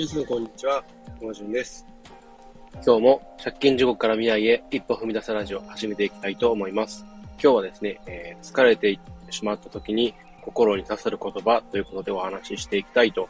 [0.00, 0.82] 皆さん、こんにちは。
[1.20, 1.86] もじゅんです。
[2.82, 7.04] 今日も借金地獄から未来へ一歩踏み出すラジオを始めていきたいと思います。
[7.32, 8.98] 今日はですね、えー疲れて
[9.28, 13.28] しまった時に心に刺さる言葉ということでお話ししていきたいと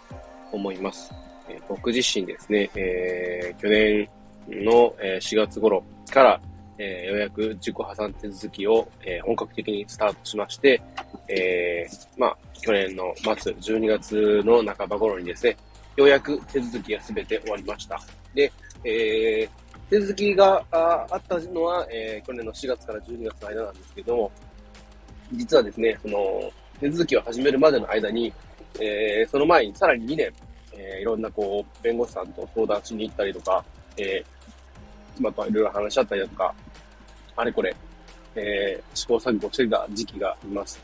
[0.53, 1.13] 思います。
[1.49, 4.09] えー僕自身ですね、えー去年
[4.65, 6.41] の4月頃から、
[6.79, 10.81] えようやく自己破産手続きを、え本格的にスタートしまして、
[11.27, 15.57] えまあ、去年の末、12月の半ば頃にですね、
[16.01, 18.01] ようやく手続きが全て終わりました。
[18.35, 18.51] で、
[18.85, 19.61] えー
[19.91, 24.31] 手続きがああったのは、えー去年の4月から12月の間なんですけども、
[25.33, 26.51] 実はですね、その、
[26.81, 28.33] 手続きを始めるまでの間に、
[28.81, 30.33] えーその前にさらに2年、
[30.73, 33.65] えーいろんなこう、弁護士さんと相談しに行ったりとか、
[33.97, 36.55] えー妻といろいろ話し合ったりだとか、
[37.37, 37.75] あれこれ、
[38.37, 40.81] えー試行錯誤してた時期があります。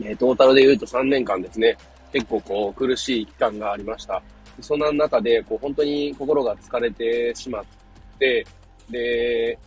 [0.00, 1.76] えートータルで言うと3年間ですね、
[2.12, 4.22] 結構こう苦しい期間がありました。
[4.60, 7.64] そんな中で、こう本当に心が疲れてしまっ
[8.18, 8.46] て、
[8.90, 9.58] で、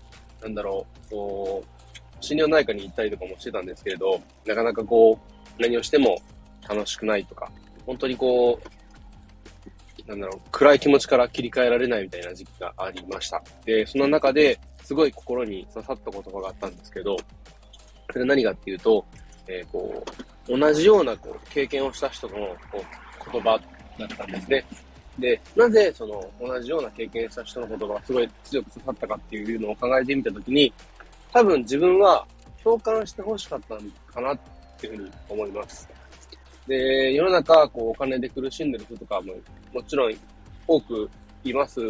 [0.42, 5.20] なんだろう、こう、心療内科に行ったりとかもしてたんですけれど、なかなかこ
[5.58, 6.18] う、何をしても
[6.68, 7.52] 楽しくないとか、
[7.86, 13.42] 本当にこう、なんだろう、暗い気持ちから切り替えられないみたいな時期がありました。
[13.66, 17.16] で、その中ですごい心に刺さった言葉があったんですけど、
[18.12, 19.06] それ何かっていうと、
[19.48, 20.04] えーこ
[20.48, 22.34] う、同じようなこう経験をした人の
[22.72, 22.84] こ
[23.28, 23.60] う言葉
[24.08, 24.66] だったんですね。
[25.20, 30.74] で、なぜその同じような経験した人の言葉がすごい強く刺さったかっていうのを考えてみたときに、
[31.32, 32.26] 多分自分は
[32.64, 33.82] 共感して欲しかったの
[34.14, 34.40] かなっ
[34.80, 35.88] ていうふうに思います。
[36.68, 39.34] で、世の中、こう、お金で苦しんでる人とかも
[39.74, 40.14] もちろん
[40.68, 41.10] 多く
[41.44, 41.82] います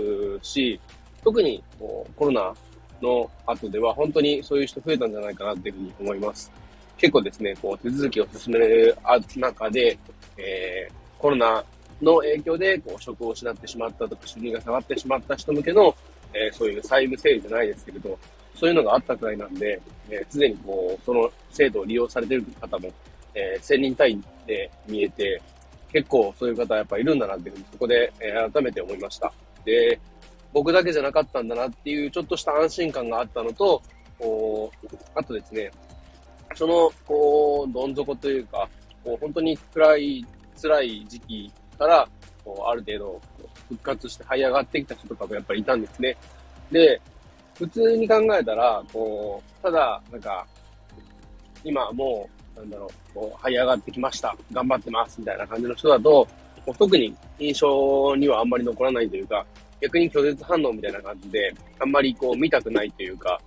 [0.41, 0.79] し、
[1.23, 2.53] 特にこうコロナ
[3.01, 6.51] の後では本当にそういう人増えたんじゃないかなっていうふうに思います。
[6.97, 8.97] 結構ですね、こう手続きを進める
[9.37, 9.97] 中で、
[10.37, 11.63] えーコロナ
[12.01, 15.95] の影響でこう職を失ってしまったとか収入が下がってしまった人向けの、
[16.33, 18.17] えーそういう債務整理じゃないですけれど、
[18.55, 22.91] そういうのがあったくらいなんで、えー常にこう、その制度を利用されている方も、
[23.33, 25.41] えー千人単位で見えて、
[25.91, 29.31] 結構そういう方やっぱいるんだなっていうふうにそこで、えー改めて思いました。
[29.65, 29.99] で、
[30.53, 33.81] 僕だけじゃなかったんだなっていうちょっとした安心感があったのと、
[34.19, 35.71] こう、あとですね、
[36.55, 38.67] その、こう、どん底というか、
[39.03, 40.25] こう、本当に暗い、
[40.61, 42.07] 辛い時期から、
[42.45, 43.21] こう、ある程度、
[43.69, 46.15] 復活して這い上がってきた人とかもやっぱりいたんですね。
[46.71, 47.01] で、
[47.57, 50.45] 普通に考えたら、こう、ただ、なんか、
[51.63, 54.35] 今もう、なんだろう、こう、這い上がってきました。
[54.51, 55.19] 頑張ってます。
[55.19, 56.27] みたいな感じの人だと、
[56.65, 59.45] こう特に印象にはあんまり残らないというか、
[59.81, 63.39] 逆に拒絶反応みたいな感じで、あんまりこう見たくないというか、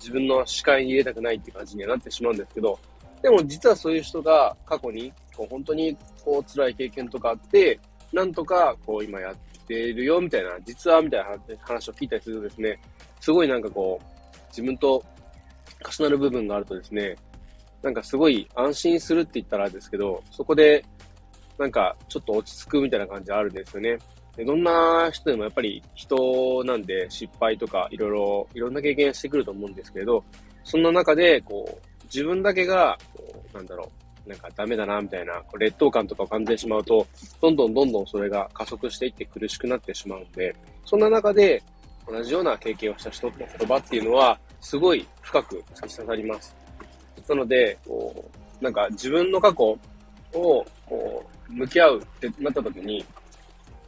[0.00, 2.78] 自分の視界に入れたくないっていう感じにはなってしまうんですけど、
[3.22, 7.78] でも実はそういう人が過去に、こう本当にこう辛い経験とかあって、
[8.12, 12.78] なんとかこう今やっているよみたいな、実はみたいな話を聞いたりするとですね、
[13.20, 15.02] すごいなんかこう、自分と
[15.98, 17.16] 重なる部分があるとですね、
[17.82, 20.84] なんかすごい安心するって言ったらですけど、そこで
[21.58, 23.98] なんかちょっと落ち着くみたいな感じあるんですよね。
[24.36, 30.24] でどんな人でもやっぱり人なんで失敗とかいろいろ、いろんな経験してくると思うんですけれど、
[30.64, 33.90] そんな中で、こう、自分だけが、こう、なんだろ
[34.26, 37.06] う、なんかダメだな、みたいな、劣等感とかを感じてしまうと、
[37.40, 41.62] どんどんどんどんそれが加速していって苦しくなってしまうんで、そんな中で、
[42.06, 46.54] 同じような経験をした人の言葉っていうのは、すごい深く突き刺さります。
[47.28, 48.30] なので、こ
[48.60, 49.78] う、なんか自分の過去を、
[50.86, 53.04] こう、向き合うってなった時に、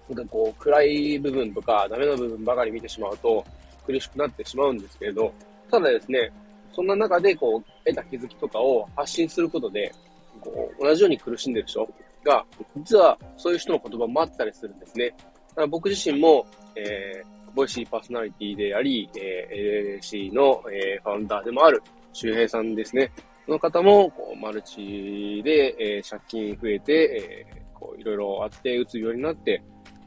[0.09, 3.45] なんかこう、暗い部分とか、ダメな部分ばかり見てしまうと、
[3.87, 5.33] 苦しくなってしまうんですけれど、
[5.71, 6.33] ただですね、
[6.75, 9.93] そんな中で、こう、得た気づきとかを発信することで、
[10.41, 11.89] こう、同じように苦しんでる人
[12.25, 12.45] が、
[12.77, 15.11] 実はそういう人の言葉もあったりするんですね。
[15.51, 23.13] だから僕自身も、えー、ボイシーパーソナリティであり、えー、LLC の、えー、ファウンダーでもある周平さんですね。
[23.47, 29.63] その方も、こう、マルチで、えー、借金増えて、えー、こう、いろいろあって、うつ病になって、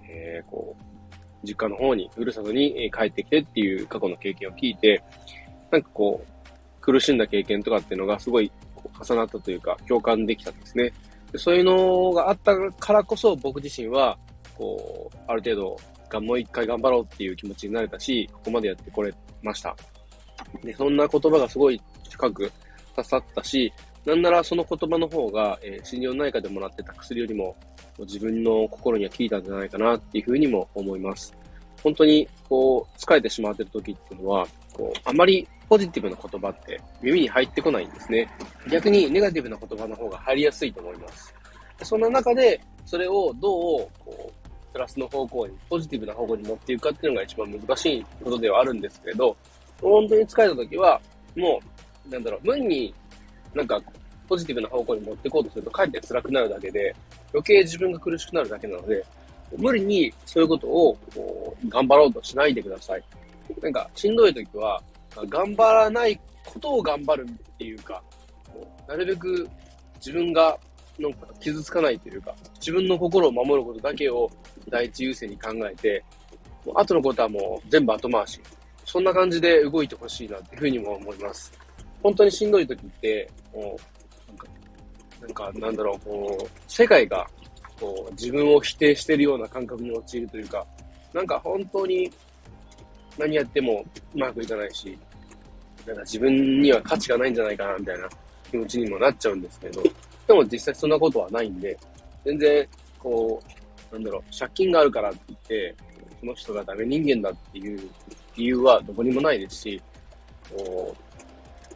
[0.10, 5.04] えー、こう、実家の方に、ふるさとにえ帰ってきてっていう過去の経験を聞いて、
[5.72, 6.37] なんかこう、
[6.88, 8.50] 苦しんだ経験とかっていうのがすごい
[9.06, 10.94] 重なったというか、共感できたんですね。
[11.34, 14.18] でそういうのがあったからこそ僕自身は、
[14.58, 15.78] こう、ある程度
[16.10, 19.14] が、もう一回頑張ろうっていう気持ちになれたし、ここまでやってこれ
[19.44, 19.76] ました。
[20.64, 22.50] で、そんな言葉がすごい深く
[22.96, 23.74] 刺さったし、
[24.06, 27.54] なんならその言葉の方が、えー心療内科でもらってた薬よりも、
[28.00, 31.36] 自分の心には効いたんじゃないかなっていうふうにも思います。
[31.84, 38.30] 本当に、こう、疲れてしまってる時っていうのは、こう、あまりポジティブな言葉って耳に入ってこないんですね。
[38.70, 41.34] 逆にネガティブな言葉の方が入りやすいと思います。
[41.84, 49.36] そんな中で、それをどう、こう、プラスの方向に、ポジティブな方向に持っていくかっていうのが一番難しいことではあるんですけれど、
[49.82, 51.00] 本当に疲れた時は、
[51.36, 51.60] も
[52.08, 52.94] う、なんだろう、無理に
[53.54, 53.82] なんか
[54.28, 56.96] ポジティブな方向に持っていこうとすると、かえって辛くなるだけで、
[57.34, 59.04] 余計自分が苦しくなるだけなので、
[59.58, 63.04] 無理にそういうことをこう頑張ろうとしないでください。
[63.62, 64.82] なんか、しんどい時は、
[65.26, 68.02] 頑張らないことを頑張るっていうか、
[68.88, 69.48] なるべく
[69.98, 70.58] 自分が
[71.00, 74.30] なんか傷つかないというか、自分の心を守ることだけを
[74.70, 76.04] 第一優先に考えて、
[76.74, 78.40] 後のことはもう全部後回し。
[78.86, 81.52] そんな感じで動いてほしいなっていうふうにも思います。
[82.02, 83.78] 本当にしんどい時って、も
[85.22, 87.28] う、なんか、なんかなんだろう、こう、世界が、
[87.82, 90.66] こう、自分を否定してるような感覚に陥るというか、
[91.14, 92.10] なんか本当に
[93.18, 94.98] 何やってもうまくいかないし、
[95.86, 98.10] なんか自分には価値がないんじゃないかな、みたいな
[98.52, 99.82] 気持ちにもなっちゃうんですけど、
[100.28, 101.78] でも実際そんなことはないんで、
[102.26, 102.68] 全然、
[103.00, 103.42] こ
[103.92, 105.76] う、なんだろう、借金があるからって言って、
[106.20, 107.90] その人がダメ人間だっていう
[108.36, 109.82] 理由はどこにもないですし、
[110.50, 110.96] こ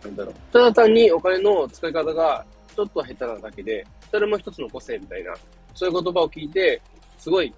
[0.04, 2.46] う、なんだろう、ただ単にお金の使い方が
[2.76, 5.34] ちょっと下手なだけで、それも一つの個性みたいな、
[5.74, 6.82] そういう言葉を聞いて、
[7.18, 7.54] すごい、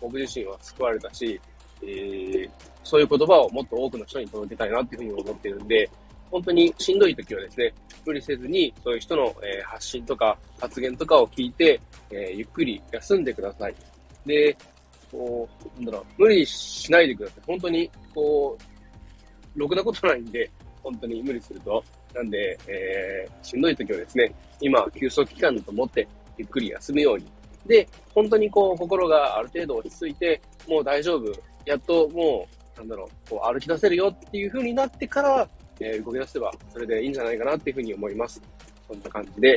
[0.00, 1.40] 僕自身は救われたし、
[1.82, 2.50] えー、
[2.82, 5.88] そういう言葉をもっと多くの人に届けたいなっていうふうに思ってるんで、
[6.30, 7.74] 本当にしんどい時はですね、
[8.06, 11.80] 無理せずに、そういう人の、えー、発信とか発言とかを聞いて、
[12.10, 13.74] え、ゆっくり休んでください。
[14.24, 14.56] で、
[15.10, 15.48] こ
[15.78, 17.42] う、なんだろう、無理しないでください。
[17.46, 18.56] 本当に、こ
[19.56, 20.50] う、ろくなことないんで、
[20.82, 21.84] 本当に無理すると。
[22.14, 26.06] なんで、えー、しんどい時はですね、今、休息期間だと思って、
[26.38, 27.26] ゆっくり休むように。
[27.66, 31.32] で、本当にこう、心がある程度落ち着いて、もう大丈夫。
[31.66, 35.48] やっともう、なんだろう、こう歩き出せるよっていう風になってから、
[35.80, 38.40] えー、動き出せば、それでいいんじゃないかなっていう風に思います。
[38.88, 39.48] そんな感じで、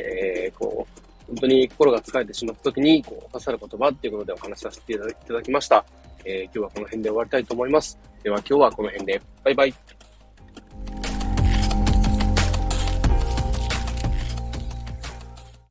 [0.46, 5.84] えー、こう、本当に心が疲れてしまった時に、こう、刺さる言葉っていうことでお話しさせていただきました。
[6.24, 7.98] えー、今日はこの辺で終わりたいと思います。
[8.22, 9.20] では今日はこの辺で。
[9.44, 9.95] バイバイ。